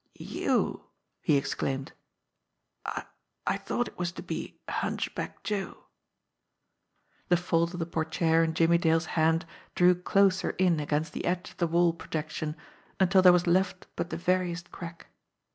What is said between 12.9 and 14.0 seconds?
until there was left